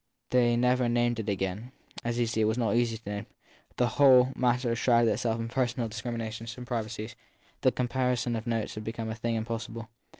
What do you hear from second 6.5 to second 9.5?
and privacies; the comparison of notes had become a thing 272 THE THIRD